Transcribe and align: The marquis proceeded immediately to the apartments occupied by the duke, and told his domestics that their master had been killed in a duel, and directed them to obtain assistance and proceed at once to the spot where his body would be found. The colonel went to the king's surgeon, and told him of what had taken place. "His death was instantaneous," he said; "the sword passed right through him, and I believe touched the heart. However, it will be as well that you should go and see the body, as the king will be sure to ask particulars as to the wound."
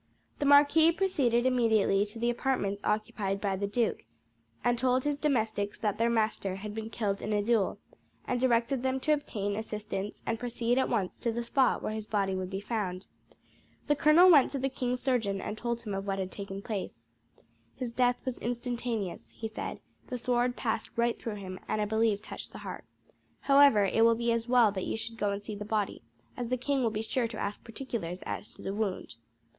The 0.39 0.47
marquis 0.47 0.91
proceeded 0.91 1.45
immediately 1.45 2.07
to 2.07 2.17
the 2.17 2.31
apartments 2.31 2.81
occupied 2.83 3.39
by 3.39 3.55
the 3.55 3.67
duke, 3.67 4.03
and 4.63 4.75
told 4.75 5.03
his 5.03 5.15
domestics 5.15 5.77
that 5.79 5.99
their 5.99 6.09
master 6.09 6.55
had 6.55 6.73
been 6.73 6.89
killed 6.89 7.21
in 7.21 7.31
a 7.31 7.43
duel, 7.43 7.77
and 8.25 8.41
directed 8.41 8.81
them 8.81 8.99
to 9.01 9.11
obtain 9.13 9.55
assistance 9.55 10.23
and 10.25 10.39
proceed 10.39 10.79
at 10.79 10.89
once 10.89 11.19
to 11.19 11.31
the 11.31 11.43
spot 11.43 11.83
where 11.83 11.91
his 11.93 12.07
body 12.07 12.33
would 12.33 12.49
be 12.49 12.59
found. 12.59 13.05
The 13.85 13.95
colonel 13.95 14.31
went 14.31 14.51
to 14.53 14.57
the 14.57 14.69
king's 14.69 15.03
surgeon, 15.03 15.39
and 15.39 15.55
told 15.55 15.83
him 15.83 15.93
of 15.93 16.07
what 16.07 16.17
had 16.17 16.31
taken 16.31 16.63
place. 16.63 17.11
"His 17.75 17.91
death 17.91 18.25
was 18.25 18.39
instantaneous," 18.39 19.27
he 19.29 19.47
said; 19.47 19.81
"the 20.07 20.17
sword 20.17 20.55
passed 20.55 20.89
right 20.95 21.21
through 21.21 21.35
him, 21.35 21.59
and 21.67 21.79
I 21.79 21.85
believe 21.85 22.23
touched 22.23 22.53
the 22.53 22.57
heart. 22.65 22.85
However, 23.41 23.85
it 23.85 24.03
will 24.03 24.15
be 24.15 24.31
as 24.31 24.47
well 24.47 24.71
that 24.71 24.85
you 24.87 24.97
should 24.97 25.19
go 25.19 25.29
and 25.29 25.43
see 25.43 25.53
the 25.53 25.63
body, 25.63 26.01
as 26.35 26.47
the 26.47 26.57
king 26.57 26.81
will 26.81 26.89
be 26.89 27.03
sure 27.03 27.27
to 27.27 27.37
ask 27.37 27.63
particulars 27.63 28.23
as 28.23 28.51
to 28.53 28.63
the 28.63 28.73
wound." 28.73 29.13